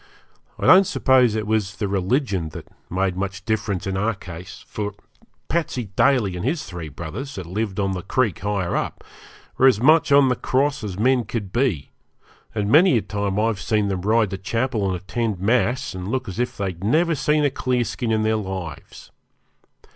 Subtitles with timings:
[0.57, 4.95] I don't suppose it was the religion that made much difference in our case, for
[5.47, 9.03] Patsey Daly and his three brothers, that lived on the creek higher up,
[9.59, 11.91] were as much on the cross as men could be,
[12.55, 16.27] and many a time I've seen them ride to chapel and attend mass, and look
[16.27, 19.11] as if they'd never seen a 'clearskin' in their lives.